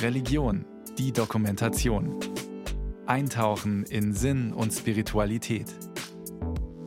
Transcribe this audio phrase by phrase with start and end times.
[0.00, 0.64] Religion,
[0.98, 2.18] die Dokumentation.
[3.06, 5.66] Eintauchen in Sinn und Spiritualität.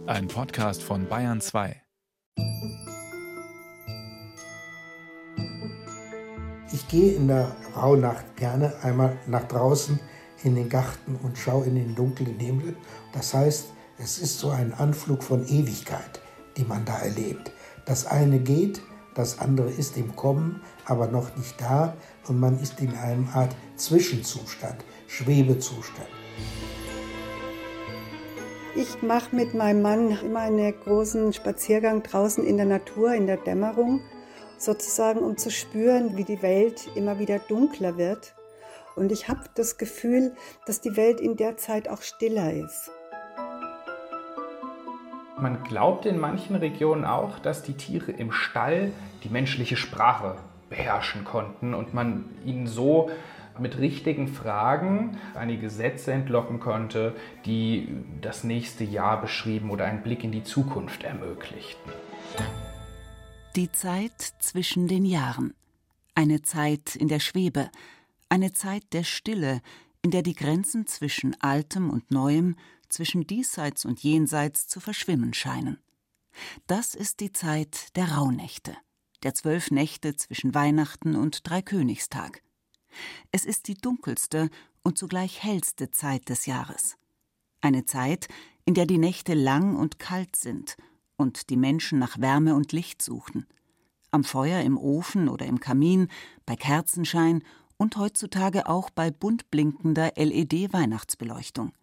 [0.05, 1.81] Ein Podcast von Bayern 2.
[6.71, 9.99] Ich gehe in der Rauhnacht gerne einmal nach draußen
[10.43, 12.75] in den Garten und schaue in den dunklen Himmel.
[13.13, 13.67] Das heißt,
[13.97, 16.21] es ist so ein Anflug von Ewigkeit,
[16.57, 17.51] die man da erlebt.
[17.85, 18.81] Das eine geht,
[19.15, 21.95] das andere ist im Kommen, aber noch nicht da
[22.27, 26.07] und man ist in einem Art Zwischenzustand, Schwebezustand.
[28.75, 33.37] Ich mache mit meinem Mann immer einen großen Spaziergang draußen in der Natur, in der
[33.37, 34.01] Dämmerung,
[34.57, 38.35] sozusagen um zu spüren, wie die Welt immer wieder dunkler wird.
[38.97, 42.91] Und ich habe das Gefühl, dass die Welt in der Zeit auch stiller ist.
[45.37, 50.37] Man glaubt in manchen Regionen auch, dass die Tiere im Stall die menschliche Sprache
[50.69, 53.09] beherrschen konnten und man ihnen so
[53.59, 57.89] mit richtigen Fragen einige Sätze entlocken konnte, die
[58.21, 61.91] das nächste Jahr beschrieben oder einen Blick in die Zukunft ermöglichten.
[63.57, 65.53] Die Zeit zwischen den Jahren.
[66.15, 67.69] Eine Zeit in der Schwebe,
[68.29, 69.61] eine Zeit der Stille,
[70.01, 72.55] in der die Grenzen zwischen Altem und Neuem,
[72.89, 75.79] zwischen Diesseits und Jenseits zu verschwimmen scheinen.
[76.67, 78.75] Das ist die Zeit der Rauhnächte,
[79.23, 82.41] der zwölf Nächte zwischen Weihnachten und Dreikönigstag.
[83.31, 84.49] Es ist die dunkelste
[84.83, 86.97] und zugleich hellste Zeit des Jahres.
[87.61, 88.27] Eine Zeit,
[88.65, 90.77] in der die Nächte lang und kalt sind
[91.17, 93.47] und die Menschen nach Wärme und Licht suchen.
[94.11, 96.07] Am Feuer im Ofen oder im Kamin,
[96.45, 97.43] bei Kerzenschein
[97.77, 101.73] und heutzutage auch bei bunt blinkender LED-Weihnachtsbeleuchtung.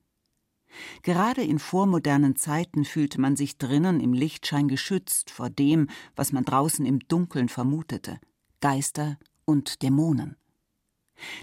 [1.02, 6.44] Gerade in vormodernen Zeiten fühlte man sich drinnen im Lichtschein geschützt vor dem, was man
[6.44, 8.18] draußen im Dunkeln vermutete
[8.60, 10.36] Geister und Dämonen.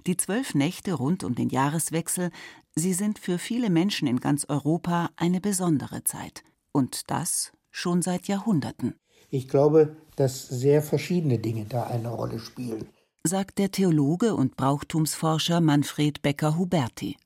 [0.08, 2.32] Die zwölf Nächte rund um den Jahreswechsel,
[2.76, 6.44] sie sind für viele Menschen in ganz Europa eine besondere Zeit.
[6.72, 8.96] Und das schon seit Jahrhunderten.
[9.30, 12.88] Ich glaube, dass sehr verschiedene Dinge da eine Rolle spielen,
[13.24, 17.18] sagt der Theologe und Brauchtumsforscher Manfred Becker-Huberti.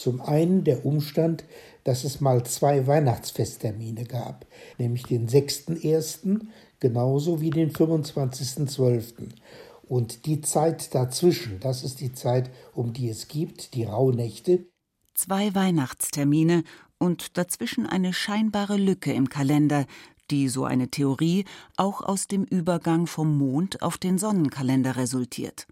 [0.00, 1.44] Zum einen der Umstand,
[1.84, 4.46] dass es mal zwei Weihnachtsfesttermine gab,
[4.78, 6.40] nämlich den 6.1.
[6.78, 9.28] genauso wie den 25.12.
[9.82, 14.64] Und die Zeit dazwischen, das ist die Zeit, um die es gibt, die Rauhnächte.
[15.14, 16.62] Zwei Weihnachtstermine
[16.96, 19.84] und dazwischen eine scheinbare Lücke im Kalender,
[20.30, 21.44] die, so eine Theorie,
[21.76, 25.66] auch aus dem Übergang vom Mond auf den Sonnenkalender resultiert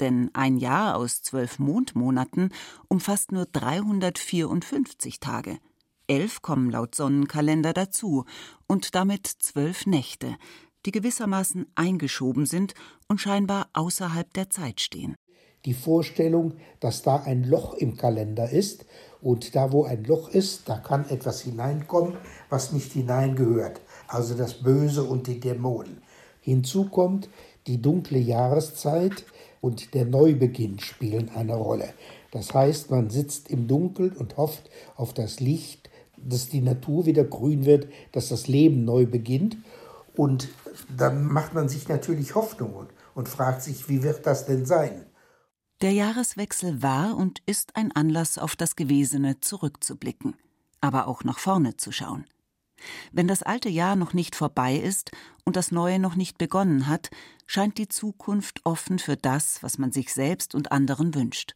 [0.00, 2.50] denn ein Jahr aus zwölf Mondmonaten
[2.88, 5.58] umfasst nur 354 Tage.
[6.06, 8.24] Elf kommen laut Sonnenkalender dazu
[8.66, 10.36] und damit zwölf Nächte,
[10.84, 12.74] die gewissermaßen eingeschoben sind
[13.08, 15.16] und scheinbar außerhalb der Zeit stehen.
[15.64, 18.86] Die Vorstellung, dass da ein Loch im Kalender ist
[19.20, 22.16] und da, wo ein Loch ist, da kann etwas hineinkommen,
[22.48, 26.02] was nicht hineingehört, also das Böse und die Dämonen.
[26.40, 27.28] Hinzu kommt
[27.66, 29.24] die dunkle Jahreszeit,
[29.66, 31.92] und der Neubeginn spielen eine Rolle.
[32.30, 37.24] Das heißt, man sitzt im Dunkeln und hofft auf das Licht, dass die Natur wieder
[37.24, 39.56] grün wird, dass das Leben neu beginnt.
[40.14, 40.48] Und
[40.96, 45.04] dann macht man sich natürlich Hoffnungen und fragt sich, wie wird das denn sein?
[45.82, 50.36] Der Jahreswechsel war und ist ein Anlass, auf das Gewesene zurückzublicken,
[50.80, 52.24] aber auch nach vorne zu schauen.
[53.12, 55.10] Wenn das alte Jahr noch nicht vorbei ist
[55.44, 57.10] und das neue noch nicht begonnen hat,
[57.46, 61.54] scheint die Zukunft offen für das, was man sich selbst und anderen wünscht.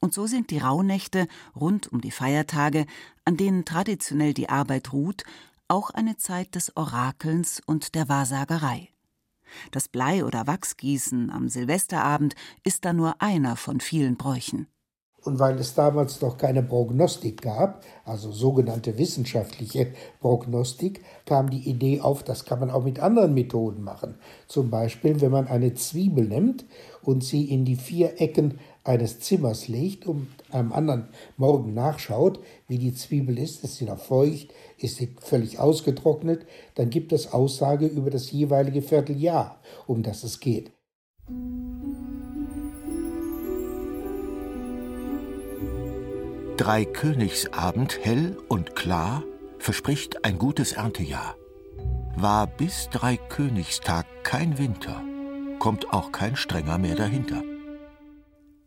[0.00, 2.86] Und so sind die Rauhnächte rund um die Feiertage,
[3.24, 5.24] an denen traditionell die Arbeit ruht,
[5.68, 8.88] auch eine Zeit des Orakelns und der Wahrsagerei.
[9.70, 12.34] Das Blei- oder Wachsgießen am Silvesterabend
[12.64, 14.68] ist da nur einer von vielen Bräuchen.
[15.22, 19.88] Und weil es damals noch keine Prognostik gab, also sogenannte wissenschaftliche
[20.20, 24.14] Prognostik, kam die Idee auf, das kann man auch mit anderen Methoden machen.
[24.48, 26.64] Zum Beispiel, wenn man eine Zwiebel nimmt
[27.02, 32.78] und sie in die vier Ecken eines Zimmers legt und am anderen Morgen nachschaut, wie
[32.78, 36.46] die Zwiebel ist, ist sie noch feucht, ist sie völlig ausgetrocknet,
[36.76, 40.72] dann gibt es Aussage über das jeweilige Vierteljahr, um das es geht.
[46.60, 49.24] Dreikönigsabend hell und klar
[49.58, 51.34] verspricht ein gutes Erntejahr.
[52.16, 55.02] War bis Dreikönigstag kein Winter,
[55.58, 57.42] kommt auch kein strenger mehr dahinter.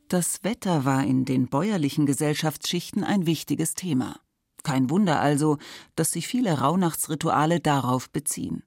[0.07, 4.19] Das Wetter war in den bäuerlichen Gesellschaftsschichten ein wichtiges Thema.
[4.63, 5.59] Kein Wunder also,
[5.95, 8.63] dass sich viele Rauhnachtsrituale darauf beziehen.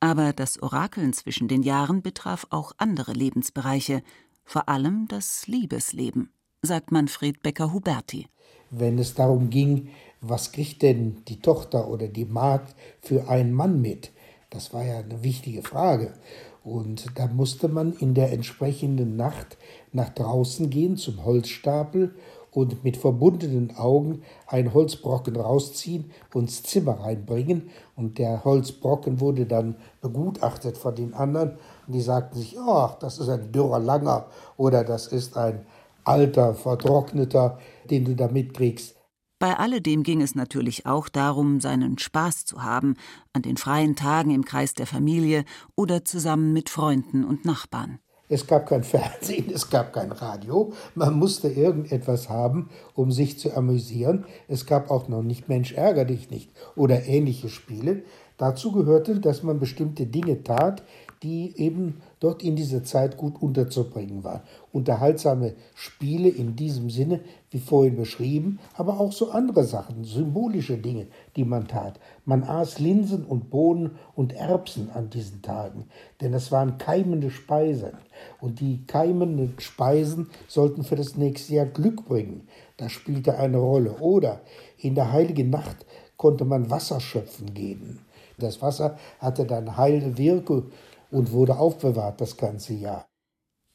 [0.00, 4.02] Aber das Orakeln zwischen den Jahren betraf auch andere Lebensbereiche,
[4.44, 8.26] vor allem das Liebesleben, sagt Manfred Becker-Huberti.
[8.70, 9.88] Wenn es darum ging,
[10.20, 14.10] was kriegt denn die Tochter oder die Magd für einen Mann mit?
[14.50, 16.14] Das war ja eine wichtige Frage.
[16.62, 19.58] Und da musste man in der entsprechenden Nacht
[19.92, 22.14] nach draußen gehen zum Holzstapel
[22.54, 27.68] und mit verbundenen Augen einen Holzbrocken rausziehen und ins Zimmer reinbringen.
[27.96, 31.58] Und der Holzbrocken wurde dann begutachtet von den anderen.
[31.86, 34.26] Und die sagten sich, ach, das ist ein dürrer Langer
[34.56, 35.66] oder das ist ein
[36.04, 37.58] alter, vertrockneter,
[37.90, 38.96] den du da mitkriegst.
[39.38, 42.94] Bei alledem ging es natürlich auch darum, seinen Spaß zu haben,
[43.32, 45.44] an den freien Tagen im Kreis der Familie
[45.76, 47.98] oder zusammen mit Freunden und Nachbarn.
[48.28, 50.72] Es gab kein Fernsehen, es gab kein Radio.
[50.94, 54.24] Man musste irgendetwas haben, um sich zu amüsieren.
[54.48, 58.04] Es gab auch noch nicht Mensch ärger dich nicht oder ähnliche Spiele.
[58.38, 60.82] Dazu gehörte, dass man bestimmte Dinge tat,
[61.22, 64.40] die eben dort in dieser Zeit gut unterzubringen waren.
[64.72, 71.06] Unterhaltsame Spiele in diesem Sinne, wie vorhin beschrieben, aber auch so andere Sachen, symbolische Dinge,
[71.36, 72.00] die man tat.
[72.24, 75.84] Man aß Linsen und Bohnen und Erbsen an diesen Tagen,
[76.22, 77.92] denn es waren keimende Speisen.
[78.40, 82.48] Und die keimenden Speisen sollten für das nächste Jahr Glück bringen.
[82.78, 83.98] Das spielte eine Rolle.
[84.00, 84.40] Oder
[84.78, 85.84] in der heiligen Nacht
[86.16, 87.98] konnte man Wasser schöpfen gehen.
[88.38, 90.70] Das Wasser hatte dann heile Wirkung
[91.14, 93.08] und wurde aufbewahrt das ganze Jahr.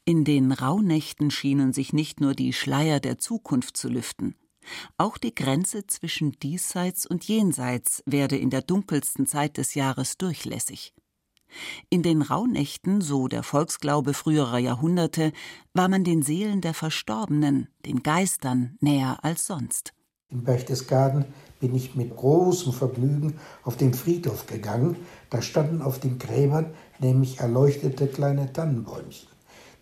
[0.04, 4.34] In den Rauhnächten schienen sich nicht nur die Schleier der Zukunft zu lüften,
[4.98, 10.94] auch die Grenze zwischen diesseits und jenseits werde in der dunkelsten Zeit des Jahres durchlässig.
[11.88, 15.32] In den Rauhnächten, so der Volksglaube früherer Jahrhunderte,
[15.72, 19.94] war man den Seelen der Verstorbenen, den Geistern, näher als sonst.
[20.28, 21.24] In Berchtesgaden
[21.58, 24.96] bin ich mit großem Vergnügen auf den Friedhof gegangen.
[25.28, 29.28] Da standen auf den Gräbern nämlich erleuchtete kleine Tannenbäumchen.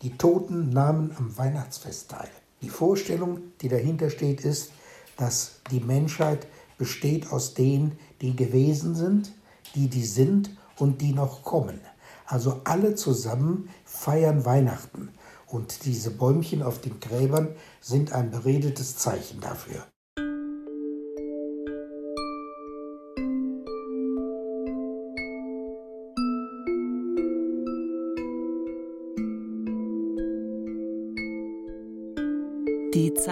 [0.03, 2.31] Die Toten nahmen am Weihnachtsfest teil.
[2.63, 4.73] Die Vorstellung, die dahinter steht, ist,
[5.17, 9.33] dass die Menschheit besteht aus denen, die gewesen sind,
[9.75, 11.81] die die sind und die noch kommen.
[12.27, 15.11] Also alle zusammen feiern Weihnachten.
[15.47, 17.49] Und diese Bäumchen auf den Gräbern
[17.81, 19.87] sind ein beredetes Zeichen dafür.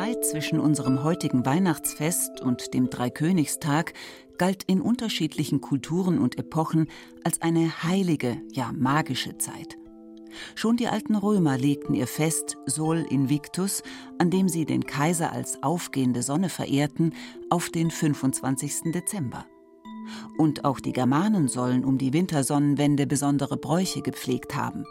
[0.07, 3.93] Zeit zwischen unserem heutigen Weihnachtsfest und dem Dreikönigstag
[4.39, 6.87] galt in unterschiedlichen Kulturen und Epochen
[7.25, 9.77] als eine heilige, ja magische Zeit.
[10.55, 13.83] Schon die alten Römer legten ihr Fest Sol Invictus,
[14.19, 17.13] an dem sie den Kaiser als aufgehende Sonne verehrten,
[17.51, 18.93] auf den 25.
[18.93, 19.45] Dezember.
[20.39, 24.85] Und auch die Germanen sollen um die Wintersonnenwende besondere Bräuche gepflegt haben.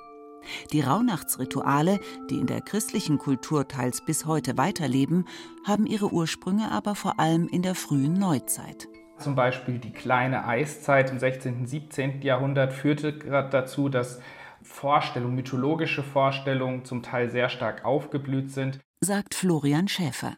[0.72, 2.00] Die Rauhnachtsrituale,
[2.30, 5.26] die in der christlichen Kultur teils bis heute weiterleben,
[5.66, 8.88] haben ihre Ursprünge aber vor allem in der frühen Neuzeit.
[9.18, 11.60] Zum Beispiel die kleine Eiszeit im 16.
[11.60, 12.22] und 17.
[12.22, 14.20] Jahrhundert führte gerade dazu, dass
[14.62, 20.38] Vorstellungen, mythologische Vorstellungen zum Teil sehr stark aufgeblüht sind, sagt Florian Schäfer.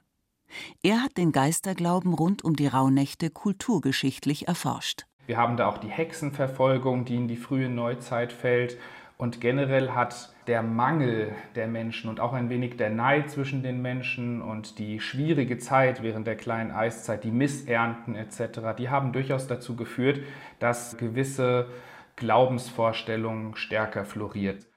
[0.83, 5.05] Er hat den Geisterglauben rund um die Rauhnächte kulturgeschichtlich erforscht.
[5.25, 8.77] Wir haben da auch die Hexenverfolgung, die in die frühe Neuzeit fällt.
[9.17, 13.81] Und generell hat der Mangel der Menschen und auch ein wenig der Neid zwischen den
[13.81, 19.47] Menschen und die schwierige Zeit während der kleinen Eiszeit, die Missernten etc., die haben durchaus
[19.47, 20.19] dazu geführt,
[20.59, 21.67] dass gewisse
[22.15, 24.67] Glaubensvorstellungen stärker floriert.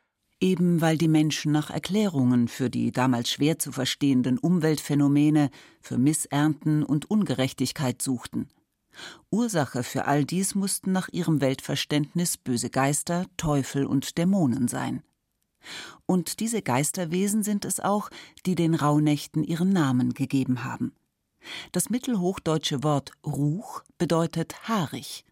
[0.41, 5.51] Eben weil die Menschen nach Erklärungen für die damals schwer zu verstehenden Umweltphänomene,
[5.83, 8.49] für Missernten und Ungerechtigkeit suchten.
[9.31, 15.03] Ursache für all dies mussten nach ihrem Weltverständnis böse Geister, Teufel und Dämonen sein.
[16.07, 18.11] Und diese Geisterwesen sind es auch,
[18.47, 20.93] die den Rauhnächten ihren Namen gegeben haben.
[21.73, 25.25] Das mittelhochdeutsche Wort Ruch bedeutet haarig.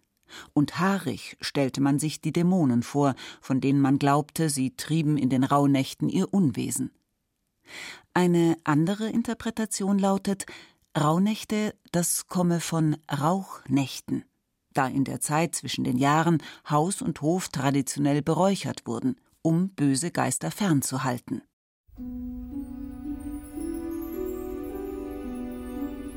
[0.53, 5.31] Und haarig stellte man sich die Dämonen vor, von denen man glaubte, sie trieben in
[5.31, 6.91] den Rauhnächten ihr Unwesen.
[8.15, 10.47] Eine andere Interpretation lautet,
[11.01, 14.25] Rauhnächte, das komme von Rauchnächten,
[14.75, 20.11] da in der Zeit zwischen den Jahren Haus und Hof traditionell beräuchert wurden, um böse
[20.11, 21.43] Geister fernzuhalten.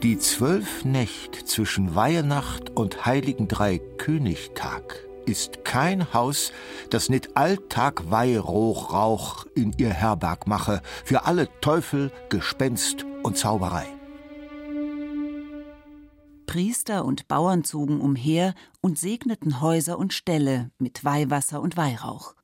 [0.02, 6.52] Die zwölf Nächte zwischen Weihnacht und Heiligen Dreikönigtag ist kein Haus,
[6.90, 14.01] das nicht Alltag Weihrauch in ihr Herberg mache für alle Teufel, Gespenst und Zauberei.
[16.52, 22.36] Priester und Bauern zogen umher und segneten Häuser und Ställe mit Weihwasser und Weihrauch.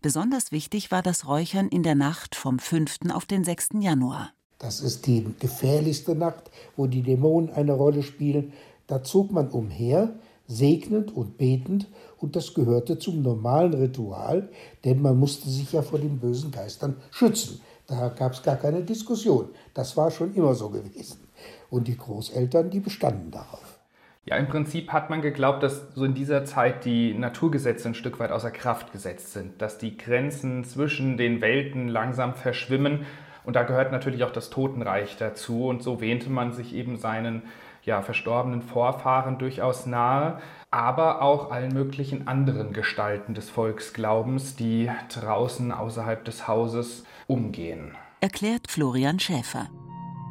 [0.00, 3.10] Besonders wichtig war das Räuchern in der Nacht vom 5.
[3.12, 3.72] auf den 6.
[3.80, 4.30] Januar.
[4.58, 8.54] Das ist die gefährlichste Nacht, wo die Dämonen eine Rolle spielen.
[8.86, 10.14] Da zog man umher,
[10.46, 14.48] segnend und betend, und das gehörte zum normalen Ritual,
[14.86, 17.60] denn man musste sich ja vor den bösen Geistern schützen.
[17.92, 19.50] Da gab es gar keine Diskussion.
[19.74, 21.28] Das war schon immer so gewesen.
[21.68, 23.80] Und die Großeltern, die bestanden darauf.
[24.24, 28.18] Ja, im Prinzip hat man geglaubt, dass so in dieser Zeit die Naturgesetze ein Stück
[28.18, 33.04] weit außer Kraft gesetzt sind, dass die Grenzen zwischen den Welten langsam verschwimmen.
[33.44, 35.66] Und da gehört natürlich auch das Totenreich dazu.
[35.66, 37.42] Und so wähnte man sich eben seinen
[37.82, 40.38] ja, verstorbenen Vorfahren durchaus nahe,
[40.70, 47.96] aber auch allen möglichen anderen Gestalten des Volksglaubens, die draußen außerhalb des Hauses umgehen.
[48.20, 49.68] Erklärt Florian Schäfer.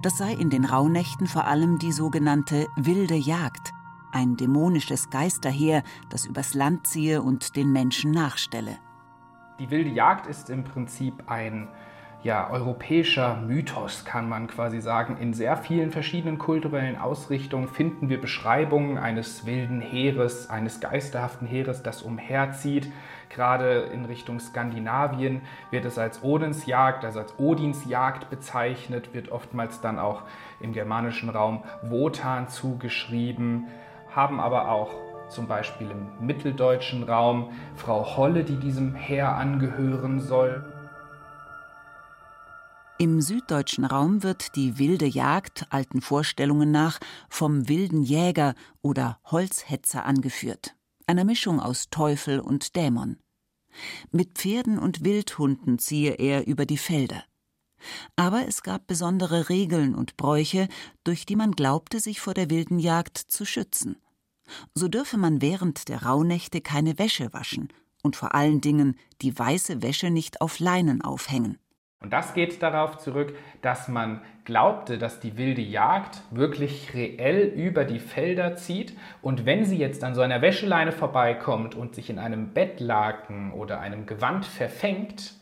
[0.01, 3.71] Das sei in den Rauhnächten vor allem die sogenannte wilde Jagd,
[4.11, 8.77] ein dämonisches Geisterheer, das übers Land ziehe und den Menschen nachstelle.
[9.59, 11.67] Die wilde Jagd ist im Prinzip ein
[12.23, 15.17] ja, europäischer Mythos, kann man quasi sagen.
[15.17, 21.81] In sehr vielen verschiedenen kulturellen Ausrichtungen finden wir Beschreibungen eines wilden Heeres, eines geisterhaften Heeres,
[21.81, 22.91] das umherzieht.
[23.29, 29.97] Gerade in Richtung Skandinavien wird es als Odensjagd, also als Odinsjagd bezeichnet, wird oftmals dann
[29.97, 30.23] auch
[30.59, 33.67] im germanischen Raum Wotan zugeschrieben,
[34.13, 34.91] haben aber auch
[35.29, 40.70] zum Beispiel im mitteldeutschen Raum Frau Holle, die diesem Heer angehören soll.
[43.01, 46.99] Im süddeutschen Raum wird die wilde Jagd alten Vorstellungen nach
[47.31, 48.53] vom wilden Jäger
[48.83, 50.75] oder Holzhetzer angeführt,
[51.07, 53.17] einer Mischung aus Teufel und Dämon.
[54.11, 57.23] Mit Pferden und Wildhunden ziehe er über die Felder.
[58.17, 60.67] Aber es gab besondere Regeln und Bräuche,
[61.03, 63.95] durch die man glaubte, sich vor der wilden Jagd zu schützen.
[64.75, 67.69] So dürfe man während der Rauhnächte keine Wäsche waschen
[68.03, 71.57] und vor allen Dingen die weiße Wäsche nicht auf Leinen aufhängen.
[72.01, 77.85] Und das geht darauf zurück, dass man glaubte, dass die wilde Jagd wirklich reell über
[77.85, 78.97] die Felder zieht.
[79.21, 83.79] Und wenn sie jetzt an so einer Wäscheleine vorbeikommt und sich in einem Bettlaken oder
[83.79, 85.35] einem Gewand verfängt,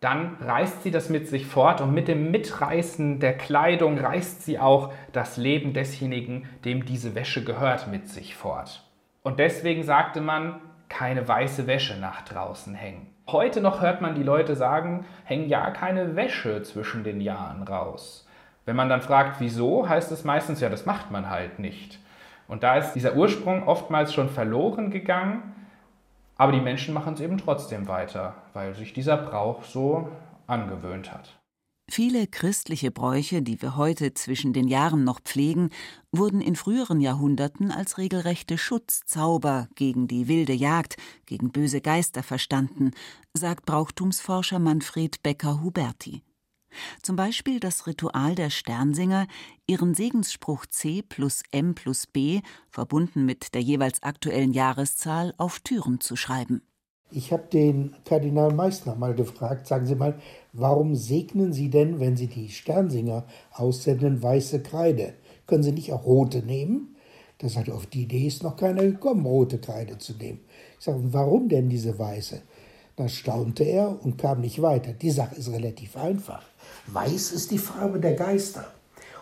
[0.00, 4.58] dann reißt sie das mit sich fort und mit dem Mitreißen der Kleidung reißt sie
[4.58, 8.82] auch das Leben desjenigen, dem diese Wäsche gehört, mit sich fort.
[9.22, 13.13] Und deswegen sagte man, keine weiße Wäsche nach draußen hängen.
[13.26, 18.28] Heute noch hört man die Leute sagen, hängen ja keine Wäsche zwischen den Jahren raus.
[18.66, 21.98] Wenn man dann fragt, wieso, heißt es meistens, ja, das macht man halt nicht.
[22.48, 25.54] Und da ist dieser Ursprung oftmals schon verloren gegangen,
[26.36, 30.10] aber die Menschen machen es eben trotzdem weiter, weil sich dieser Brauch so
[30.46, 31.34] angewöhnt hat.
[31.88, 35.68] Viele christliche Bräuche, die wir heute zwischen den Jahren noch pflegen,
[36.12, 42.92] wurden in früheren Jahrhunderten als regelrechte Schutzzauber gegen die wilde Jagd, gegen böse Geister verstanden,
[43.34, 46.22] sagt Brauchtumsforscher Manfred Becker-Huberti.
[47.02, 49.26] Zum Beispiel das Ritual der Sternsinger,
[49.66, 56.00] ihren Segensspruch C plus M plus B, verbunden mit der jeweils aktuellen Jahreszahl, auf Türen
[56.00, 56.62] zu schreiben.
[57.10, 60.20] Ich habe den Kardinal Meissner mal gefragt, sagen Sie mal,
[60.54, 65.14] warum segnen Sie denn, wenn Sie die Sternsinger aussenden, weiße Kreide?
[65.46, 66.96] Können Sie nicht auch rote nehmen?
[67.38, 70.40] Da sagt er, auf die Idee ist noch keiner gekommen, rote Kreide zu nehmen.
[70.78, 72.40] Ich sage, warum denn diese weiße?
[72.96, 74.92] Da staunte er und kam nicht weiter.
[74.92, 76.44] Die Sache ist relativ einfach.
[76.86, 78.72] Weiß ist die Farbe der Geister.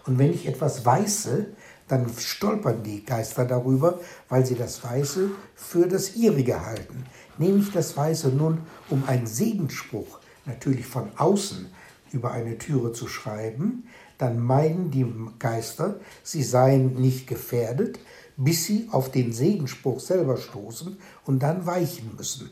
[0.07, 1.47] Und wenn ich etwas weiße,
[1.89, 3.99] dann stolpern die Geister darüber,
[4.29, 7.05] weil sie das Weiße für das ihrige halten.
[7.39, 8.59] Nehme ich das Weiße nun,
[8.91, 11.67] um einen Segensspruch natürlich von außen
[12.13, 13.85] über eine Türe zu schreiben,
[14.19, 15.07] dann meinen die
[15.39, 17.99] Geister, sie seien nicht gefährdet,
[18.37, 22.51] bis sie auf den Segenspruch selber stoßen und dann weichen müssen.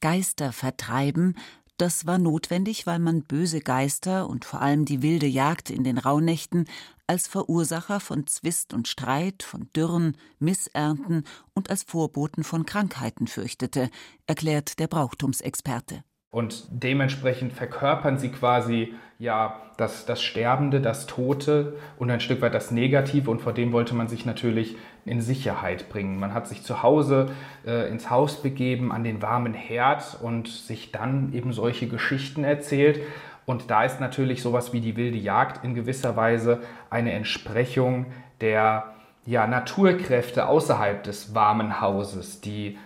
[0.00, 1.34] Geister vertreiben,
[1.76, 5.96] das war notwendig, weil man böse Geister und vor allem die wilde Jagd in den
[5.96, 6.66] Rauhnächten
[7.06, 13.90] als Verursacher von Zwist und Streit, von Dürren, Missernten und als Vorboten von Krankheiten fürchtete,
[14.26, 16.02] erklärt der Brauchtumsexperte.
[16.30, 22.54] Und dementsprechend verkörpern sie quasi ja das, das Sterbende, das Tote und ein Stück weit
[22.54, 26.20] das Negative und vor dem wollte man sich natürlich in Sicherheit bringen.
[26.20, 27.30] Man hat sich zu Hause
[27.66, 33.00] äh, ins Haus begeben, an den warmen Herd und sich dann eben solche Geschichten erzählt.
[33.46, 38.06] Und da ist natürlich sowas wie die wilde Jagd in gewisser Weise eine Entsprechung
[38.40, 38.94] der
[39.24, 42.78] ja, Naturkräfte außerhalb des warmen Hauses, die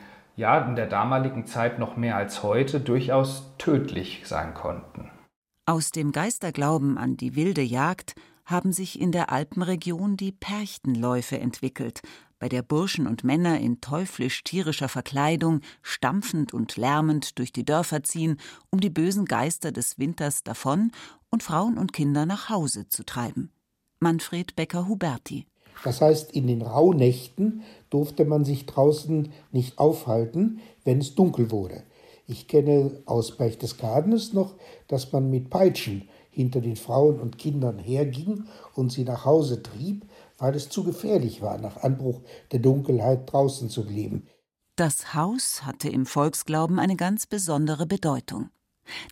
[0.43, 5.11] ja in der damaligen Zeit noch mehr als heute durchaus tödlich sein konnten.
[5.67, 12.01] Aus dem Geisterglauben an die wilde Jagd haben sich in der Alpenregion die Perchtenläufe entwickelt,
[12.41, 18.37] bei der Burschen und Männer in teuflisch-tierischer Verkleidung stampfend und lärmend durch die Dörfer ziehen,
[18.69, 20.91] um die bösen Geister des Winters davon
[21.31, 23.53] und Frauen und Kinder nach Hause zu treiben.
[24.01, 25.47] Manfred Becker-Huberti.
[25.85, 31.83] Das heißt, in den Rauhnächten durfte man sich draußen nicht aufhalten, wenn es dunkel wurde.
[32.26, 34.55] Ich kenne aus Berchtesgadenes noch,
[34.88, 40.07] dass man mit Peitschen hinter den Frauen und Kindern herging und sie nach Hause trieb,
[40.38, 42.21] weil es zu gefährlich war, nach Anbruch
[42.52, 44.26] der Dunkelheit draußen zu leben.
[44.76, 48.49] Das Haus hatte im Volksglauben eine ganz besondere Bedeutung.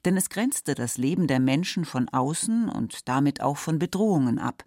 [0.05, 4.65] Denn es grenzte das Leben der Menschen von außen und damit auch von Bedrohungen ab.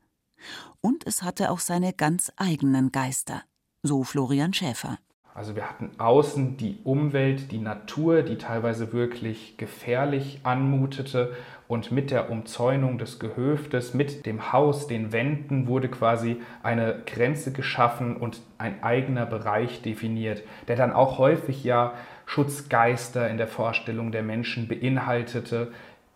[0.86, 3.44] Und es hatte auch seine ganz eigenen Geister,
[3.84, 4.98] so Florian Schäfer.
[5.34, 11.34] Also wir hatten außen die Umwelt, die Natur, die teilweise wirklich gefährlich anmutete.
[11.70, 17.54] Und mit der Umzäunung des Gehöftes, mit dem Haus, den Wänden wurde quasi eine Grenze
[17.54, 21.94] geschaffen und ein eigener Bereich definiert, der dann auch häufig ja
[22.26, 25.72] Schutzgeister in der Vorstellung der Menschen beinhaltete,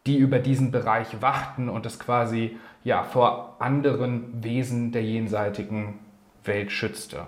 [0.06, 2.58] die über diesen Bereich wachten und es quasi
[2.88, 6.00] ja vor anderen Wesen der jenseitigen
[6.46, 7.28] Welt schützte.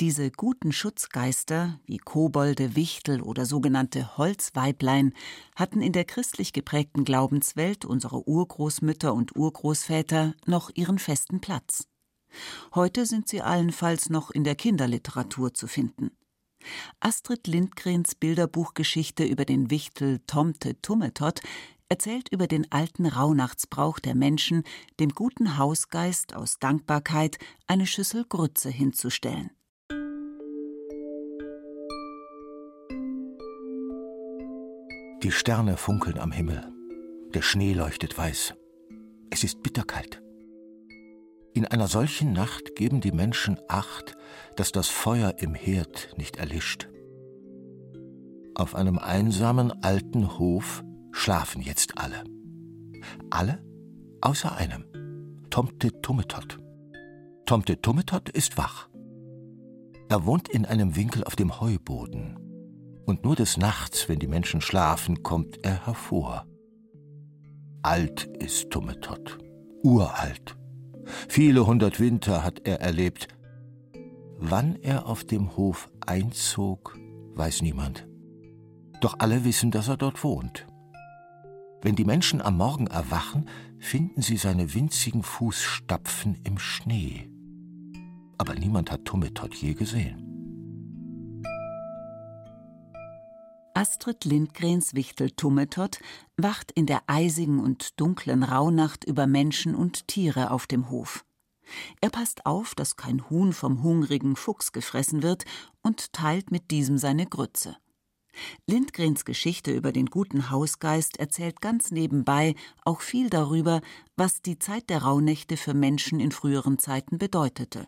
[0.00, 5.12] Diese guten Schutzgeister, wie Kobolde, Wichtel oder sogenannte Holzweiblein,
[5.54, 11.86] hatten in der christlich geprägten Glaubenswelt unserer Urgroßmütter und Urgroßväter noch ihren festen Platz.
[12.74, 16.10] Heute sind sie allenfalls noch in der Kinderliteratur zu finden.
[16.98, 21.42] Astrid Lindgrens Bilderbuchgeschichte über den Wichtel Tomte Tummetott
[21.90, 24.62] erzählt über den alten Rauhnachtsbrauch der Menschen,
[25.00, 29.50] dem guten Hausgeist aus Dankbarkeit eine Schüssel Grütze hinzustellen.
[35.22, 36.72] Die Sterne funkeln am Himmel.
[37.34, 38.54] Der Schnee leuchtet weiß.
[39.28, 40.22] Es ist bitterkalt.
[41.52, 44.16] In einer solchen Nacht geben die Menschen Acht,
[44.56, 46.88] dass das Feuer im Herd nicht erlischt.
[48.54, 52.24] Auf einem einsamen alten Hof schlafen jetzt alle.
[53.30, 53.62] Alle
[54.20, 54.84] außer einem.
[55.50, 56.58] Tomte Tummetot.
[57.46, 58.88] Tomte Tummetot ist wach.
[60.08, 62.38] Er wohnt in einem Winkel auf dem Heuboden
[63.06, 66.46] und nur des Nachts, wenn die Menschen schlafen, kommt er hervor.
[67.82, 69.38] Alt ist Tummetott,
[69.82, 70.56] uralt.
[71.28, 73.28] Viele hundert Winter hat er erlebt.
[74.38, 76.96] Wann er auf dem Hof einzog,
[77.34, 78.06] weiß niemand.
[79.00, 80.66] Doch alle wissen, dass er dort wohnt.
[81.82, 87.30] Wenn die Menschen am Morgen erwachen, finden sie seine winzigen Fußstapfen im Schnee.
[88.36, 90.26] Aber niemand hat Tummetott je gesehen.
[93.72, 96.00] Astrid Lindgrens Wichtel Tummetott
[96.36, 101.24] wacht in der eisigen und dunklen Rauhnacht über Menschen und Tiere auf dem Hof.
[102.02, 105.44] Er passt auf, dass kein Huhn vom hungrigen Fuchs gefressen wird
[105.82, 107.76] und teilt mit diesem seine Grütze.
[108.66, 113.80] Lindgrens Geschichte über den guten Hausgeist erzählt ganz nebenbei auch viel darüber,
[114.16, 117.86] was die Zeit der Rauhnächte für Menschen in früheren Zeiten bedeutete.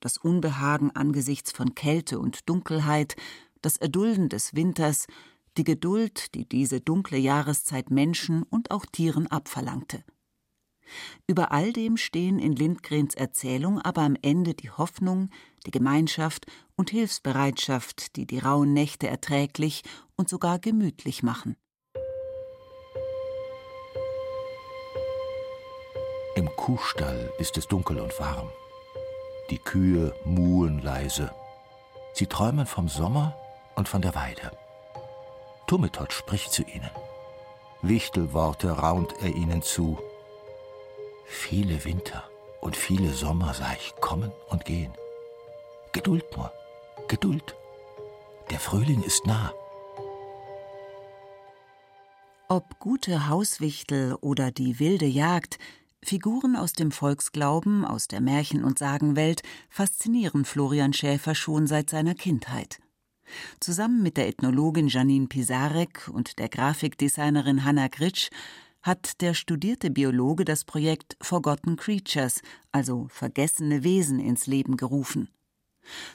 [0.00, 3.16] Das Unbehagen angesichts von Kälte und Dunkelheit,
[3.62, 5.06] das Erdulden des Winters,
[5.56, 10.04] die Geduld, die diese dunkle Jahreszeit Menschen und auch Tieren abverlangte.
[11.26, 15.30] Über all dem stehen in Lindgrens Erzählung aber am Ende die Hoffnung,
[15.66, 19.82] die Gemeinschaft und Hilfsbereitschaft, die die rauen Nächte erträglich
[20.16, 21.56] und sogar gemütlich machen.
[26.36, 28.48] Im Kuhstall ist es dunkel und warm.
[29.50, 31.34] Die Kühe muhen leise.
[32.14, 33.36] Sie träumen vom Sommer
[33.74, 34.52] und von der Weide.
[35.66, 36.90] Tummetott spricht zu ihnen.
[37.82, 39.98] Wichtelworte raunt er ihnen zu.
[41.32, 42.28] Viele Winter
[42.60, 44.92] und viele Sommer sah ich kommen und gehen.
[45.92, 46.52] Geduld nur,
[47.06, 47.54] Geduld.
[48.50, 49.52] Der Frühling ist nah.
[52.48, 55.58] Ob gute Hauswichtel oder die wilde Jagd,
[56.02, 62.14] Figuren aus dem Volksglauben, aus der Märchen- und Sagenwelt faszinieren Florian Schäfer schon seit seiner
[62.14, 62.80] Kindheit.
[63.60, 68.30] Zusammen mit der Ethnologin Janine Pisarek und der Grafikdesignerin Hanna Gritsch
[68.82, 75.28] hat der studierte Biologe das Projekt Forgotten Creatures, also vergessene Wesen, ins Leben gerufen.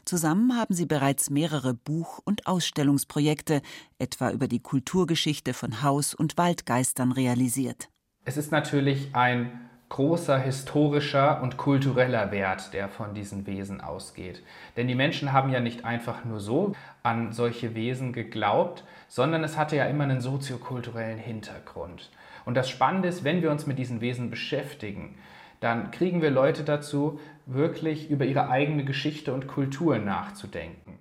[0.05, 3.61] Zusammen haben sie bereits mehrere Buch- und Ausstellungsprojekte,
[3.99, 7.89] etwa über die Kulturgeschichte von Haus- und Waldgeistern, realisiert.
[8.23, 14.41] Es ist natürlich ein großer historischer und kultureller Wert, der von diesen Wesen ausgeht.
[14.75, 19.57] Denn die Menschen haben ja nicht einfach nur so an solche Wesen geglaubt, sondern es
[19.57, 22.09] hatte ja immer einen soziokulturellen Hintergrund.
[22.45, 25.17] Und das Spannende ist, wenn wir uns mit diesen Wesen beschäftigen,
[25.59, 30.99] dann kriegen wir Leute dazu, wirklich über ihre eigene Geschichte und Kultur nachzudenken.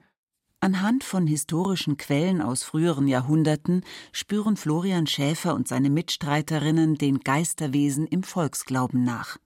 [0.61, 8.07] Anhand von historischen Quellen aus früheren Jahrhunderten spüren Florian Schäfer und seine Mitstreiterinnen den Geisterwesen
[8.07, 9.37] im Volksglauben nach.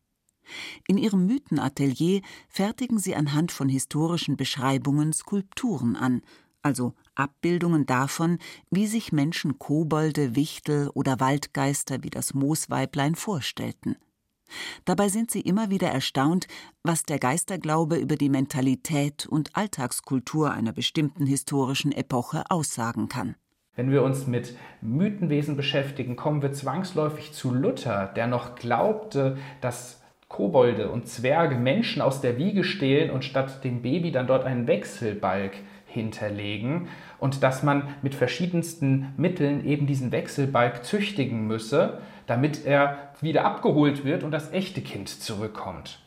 [0.87, 6.22] In ihrem Mythenatelier fertigen sie anhand von historischen Beschreibungen Skulpturen an,
[6.62, 8.38] also Abbildungen davon,
[8.70, 13.96] wie sich Menschen Kobolde, Wichtel oder Waldgeister wie das Moosweiblein vorstellten.
[14.85, 16.46] Dabei sind sie immer wieder erstaunt,
[16.83, 23.35] was der Geisterglaube über die Mentalität und Alltagskultur einer bestimmten historischen Epoche aussagen kann.
[23.76, 30.02] Wenn wir uns mit Mythenwesen beschäftigen, kommen wir zwangsläufig zu Luther, der noch glaubte, dass
[30.28, 34.66] Kobolde und Zwerge Menschen aus der Wiege stehlen und statt dem Baby dann dort einen
[34.66, 35.52] Wechselbalg
[35.88, 43.44] hinterlegen und dass man mit verschiedensten Mitteln eben diesen Wechselbalg züchtigen müsse, damit er wieder
[43.44, 46.01] abgeholt wird und das echte Kind zurückkommt.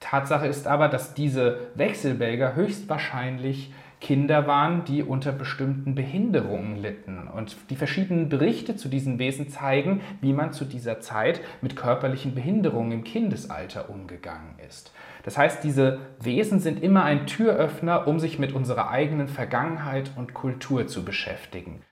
[0.00, 3.72] Tatsache ist aber, dass diese Wechselbälger höchstwahrscheinlich
[4.02, 7.28] Kinder waren, die unter bestimmten Behinderungen litten.
[7.28, 12.34] Und die verschiedenen Berichte zu diesen Wesen zeigen, wie man zu dieser Zeit mit körperlichen
[12.34, 14.92] Behinderungen im Kindesalter umgegangen ist.
[15.22, 20.34] Das heißt, diese Wesen sind immer ein Türöffner, um sich mit unserer eigenen Vergangenheit und
[20.34, 21.82] Kultur zu beschäftigen.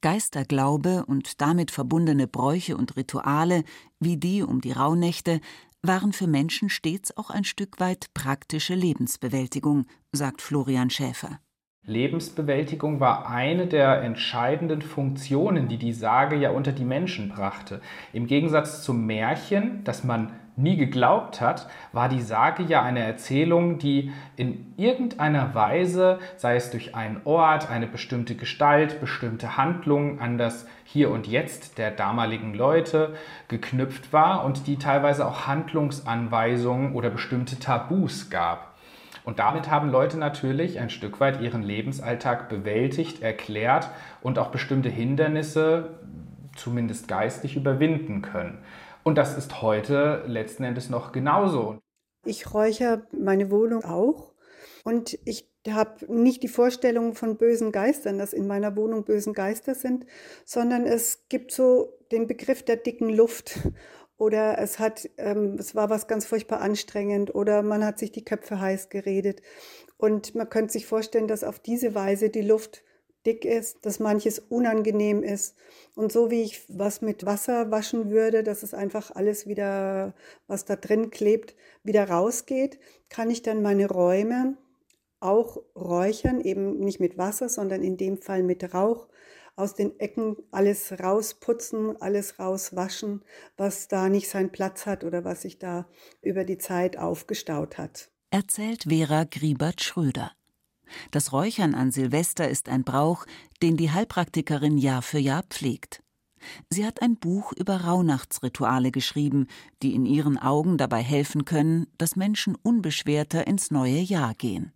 [0.00, 3.64] Geisterglaube und damit verbundene Bräuche und Rituale,
[3.98, 5.40] wie die um die Rauhnächte,
[5.82, 11.40] waren für Menschen stets auch ein Stück weit praktische Lebensbewältigung, sagt Florian Schäfer.
[11.84, 17.80] Lebensbewältigung war eine der entscheidenden Funktionen, die die Sage ja unter die Menschen brachte.
[18.12, 23.78] Im Gegensatz zum Märchen, das man nie geglaubt hat, war die Sage ja eine Erzählung,
[23.78, 30.36] die in irgendeiner Weise, sei es durch einen Ort, eine bestimmte Gestalt, bestimmte Handlungen an
[30.36, 33.14] das Hier und Jetzt der damaligen Leute
[33.48, 38.72] geknüpft war und die teilweise auch Handlungsanweisungen oder bestimmte Tabus gab.
[39.24, 43.88] Und damit haben Leute natürlich ein Stück weit ihren Lebensalltag bewältigt, erklärt
[44.20, 45.90] und auch bestimmte Hindernisse,
[46.56, 48.58] zumindest geistig, überwinden können.
[49.04, 51.78] Und das ist heute letzten Endes noch genauso.
[52.24, 54.32] Ich räuchere meine Wohnung auch.
[54.84, 59.74] Und ich habe nicht die Vorstellung von bösen Geistern, dass in meiner Wohnung bösen Geister
[59.74, 60.06] sind,
[60.44, 63.58] sondern es gibt so den Begriff der dicken Luft.
[64.18, 67.34] Oder es hat, ähm, es war was ganz furchtbar anstrengend.
[67.34, 69.42] Oder man hat sich die Köpfe heiß geredet.
[69.96, 72.84] Und man könnte sich vorstellen, dass auf diese Weise die Luft
[73.26, 75.56] dick ist, dass manches unangenehm ist.
[75.94, 80.14] Und so wie ich was mit Wasser waschen würde, dass es einfach alles wieder,
[80.46, 84.56] was da drin klebt, wieder rausgeht, kann ich dann meine Räume
[85.20, 89.08] auch räuchern, eben nicht mit Wasser, sondern in dem Fall mit Rauch,
[89.54, 93.22] aus den Ecken alles rausputzen, alles rauswaschen,
[93.56, 95.86] was da nicht seinen Platz hat oder was sich da
[96.22, 98.10] über die Zeit aufgestaut hat.
[98.30, 100.32] Erzählt Vera Griebert-Schröder.
[101.10, 103.26] Das Räuchern an Silvester ist ein Brauch,
[103.62, 106.02] den die Heilpraktikerin Jahr für Jahr pflegt.
[106.68, 109.46] Sie hat ein Buch über Rauhnachtsrituale geschrieben,
[109.82, 114.72] die in ihren Augen dabei helfen können, dass Menschen unbeschwerter ins neue Jahr gehen.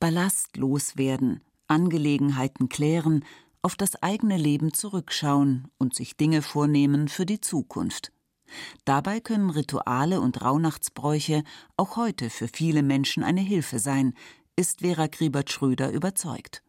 [0.00, 3.24] Ballast loswerden, Angelegenheiten klären,
[3.62, 8.12] auf das eigene Leben zurückschauen und sich Dinge vornehmen für die Zukunft.
[8.84, 11.44] Dabei können Rituale und Rauhnachtsbräuche
[11.76, 14.14] auch heute für viele Menschen eine Hilfe sein,
[14.58, 16.64] ist Vera Griebert-Schröder überzeugt.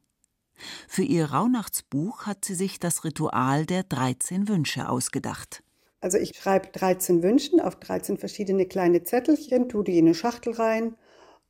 [0.88, 5.64] Für ihr Rauhnachtsbuch hat sie sich das Ritual der 13 Wünsche ausgedacht.
[6.00, 10.54] Also ich schreibe 13 Wünschen auf 13 verschiedene kleine Zettelchen, tue die in eine Schachtel
[10.54, 10.96] rein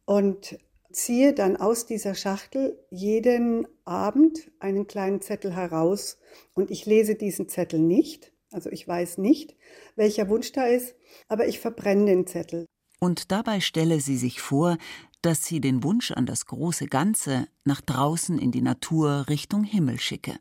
[0.05, 0.57] und
[0.93, 6.19] ziehe dann aus dieser Schachtel jeden Abend einen kleinen Zettel heraus
[6.53, 8.31] und ich lese diesen Zettel nicht.
[8.51, 9.55] Also ich weiß nicht,
[9.97, 10.95] welcher Wunsch da ist,
[11.27, 12.65] aber ich verbrenne den Zettel.
[12.99, 14.77] Und dabei stelle sie sich vor,
[15.21, 19.99] dass sie den Wunsch an das große Ganze nach draußen in die Natur Richtung Himmel
[19.99, 20.37] schicke.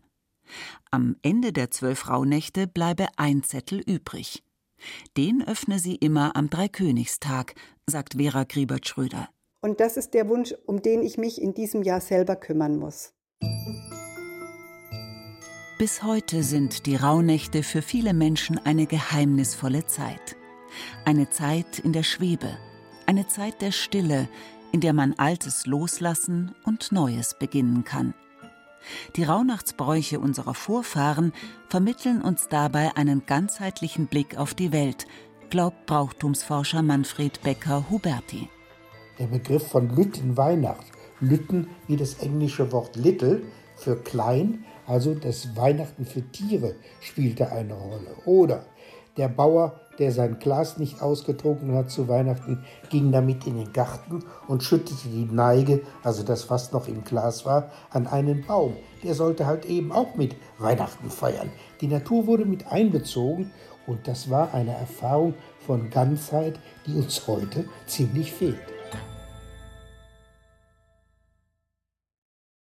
[0.90, 4.42] Am Ende der zwölf Rauhnächte bleibe ein Zettel übrig.
[5.16, 7.54] Den öffne sie immer am Dreikönigstag,
[7.86, 9.28] sagt Vera Griebert-Schröder.
[9.60, 13.12] Und das ist der Wunsch, um den ich mich in diesem Jahr selber kümmern muss.
[15.78, 20.36] Bis heute sind die Rauhnächte für viele Menschen eine geheimnisvolle Zeit.
[21.04, 22.56] Eine Zeit in der Schwebe,
[23.06, 24.28] eine Zeit der Stille,
[24.72, 28.14] in der man Altes loslassen und Neues beginnen kann.
[29.16, 31.32] Die Rauhnachtsbräuche unserer Vorfahren
[31.68, 35.06] vermitteln uns dabei einen ganzheitlichen Blick auf die Welt,
[35.50, 38.48] glaubt Brauchtumsforscher Manfred Becker-Huberti.
[39.18, 40.86] Der Begriff von Lüttenweihnacht,
[41.20, 43.42] Lütten wie das englische Wort little
[43.76, 48.14] für klein, also das Weihnachten für Tiere spielte eine Rolle.
[48.24, 48.64] Oder
[49.16, 54.24] der Bauer der sein Glas nicht ausgetrunken hat zu Weihnachten, ging damit in den Garten
[54.46, 58.76] und schüttete die Neige, also das, was noch im Glas war, an einen Baum.
[59.02, 61.50] Der sollte halt eben auch mit Weihnachten feiern.
[61.80, 63.50] Die Natur wurde mit einbezogen
[63.86, 65.34] und das war eine Erfahrung
[65.66, 68.77] von Ganzheit, die uns heute ziemlich fehlt.